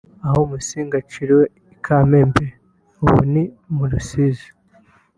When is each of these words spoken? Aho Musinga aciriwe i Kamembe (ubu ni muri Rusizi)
Aho 0.27 0.39
Musinga 0.51 0.95
aciriwe 1.01 1.43
i 1.73 1.75
Kamembe 1.83 2.45
(ubu 3.03 3.17
ni 3.31 3.43
muri 3.75 3.89
Rusizi) 3.93 4.47